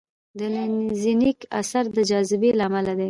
د 0.39 0.41
لینزینګ 0.53 1.37
اثر 1.59 1.83
د 1.95 1.97
جاذبې 2.09 2.51
له 2.57 2.63
امله 2.67 2.91
دی. 2.95 2.99